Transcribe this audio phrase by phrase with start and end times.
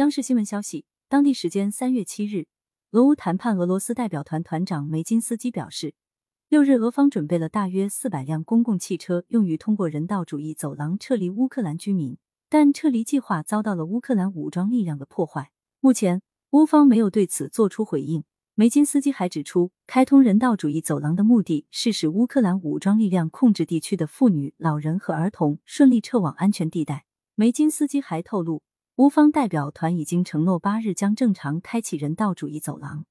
[0.00, 2.46] 央视新闻消息，当地时间三月七日，
[2.92, 5.92] 俄乌谈判俄罗斯代表团团长梅金斯基表示，
[6.48, 12.16] 六日俄方准备了大约四百辆公共汽车，用于通过人道主义走廊撤离乌克兰居民，
[12.48, 15.50] 但撤离计划遭到了乌克兰武装力量的破坏。
[15.80, 16.22] 目前，
[16.52, 18.24] 乌方没有对此作出回应。
[18.54, 27.04] 梅金斯基还指出，开通人道主义走廊的目的是使乌克兰武装力量控制地区的妇女、老人和儿童顺利撤往安全地带。
[27.34, 28.62] 梅金斯基还透露。
[29.00, 33.06] 乌方代表团已经承诺八日将正常开启人道主义走廊。